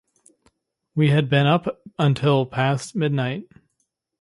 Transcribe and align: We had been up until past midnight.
We 0.95 1.09
had 1.11 1.29
been 1.29 1.45
up 1.45 1.79
until 1.99 2.47
past 2.47 2.95
midnight. 2.95 3.45